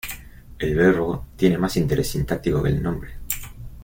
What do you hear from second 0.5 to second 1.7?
El verbo tiene